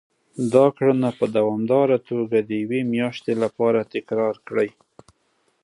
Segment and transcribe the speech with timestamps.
[0.53, 4.69] دا کړنه په دوامداره توګه د يوې مياشتې لپاره تکرار کړئ.